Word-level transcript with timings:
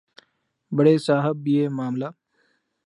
بڑے 0.71 0.97
صاحب 1.07 1.47
یہ 1.47 1.69
معاملہ 1.77 2.09